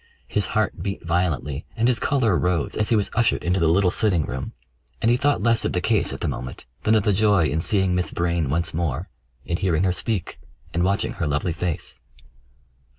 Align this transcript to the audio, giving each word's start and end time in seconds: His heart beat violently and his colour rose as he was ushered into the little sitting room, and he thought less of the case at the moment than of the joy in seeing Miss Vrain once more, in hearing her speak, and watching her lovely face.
His 0.27 0.47
heart 0.57 0.81
beat 0.81 1.05
violently 1.05 1.63
and 1.77 1.87
his 1.87 1.99
colour 1.99 2.35
rose 2.35 2.75
as 2.75 2.89
he 2.89 2.95
was 2.95 3.11
ushered 3.13 3.43
into 3.43 3.59
the 3.59 3.69
little 3.69 3.91
sitting 3.91 4.25
room, 4.25 4.51
and 4.99 5.11
he 5.11 5.15
thought 5.15 5.43
less 5.43 5.63
of 5.63 5.73
the 5.73 5.79
case 5.79 6.11
at 6.11 6.21
the 6.21 6.27
moment 6.27 6.65
than 6.81 6.95
of 6.95 7.03
the 7.03 7.13
joy 7.13 7.47
in 7.49 7.61
seeing 7.61 7.93
Miss 7.93 8.09
Vrain 8.09 8.49
once 8.49 8.73
more, 8.73 9.09
in 9.45 9.57
hearing 9.57 9.83
her 9.83 9.93
speak, 9.93 10.39
and 10.73 10.83
watching 10.83 11.13
her 11.13 11.27
lovely 11.27 11.53
face. 11.53 11.99